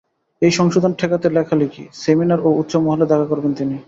এই 0.41 0.51
সংশোধন 0.51 0.91
ঠেকাতে 0.93 1.27
লেখালেখি, 1.29 1.83
সেমিনার 1.93 2.39
ও 2.39 2.49
উচ্চ 2.51 2.73
মহলে 2.77 3.05
দেখা 3.05 3.25
করবেন 3.25 3.51
তিনি। 3.53 3.75